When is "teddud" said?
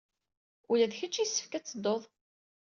1.65-2.03